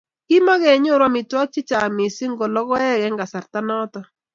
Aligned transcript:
kimakinyoru 0.27 1.03
amitwogik 1.09 1.51
che 1.53 1.61
chang' 1.69 1.93
mising 1.97 2.33
ko 2.39 2.45
logoek 2.55 3.01
eng' 3.05 3.19
kasarta 3.19 3.59
noto 3.67 3.99